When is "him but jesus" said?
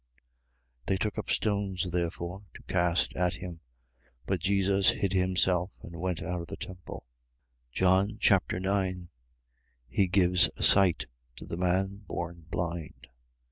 3.35-4.89